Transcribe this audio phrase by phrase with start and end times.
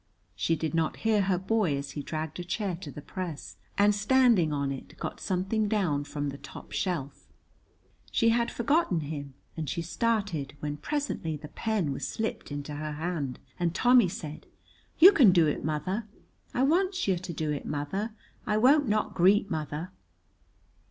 [0.35, 3.93] She did not hear her boy as he dragged a chair to the press and
[3.93, 7.27] standing on it got something down from the top shelf.
[8.11, 12.93] She had forgotten him, and she started when presently the pen was slipped into her
[12.93, 14.47] hand and Tommy said,
[14.97, 16.07] "You can do it, mother,
[16.51, 18.15] I wants yer to do it, mother,
[18.47, 19.91] I won't not greet, mother!"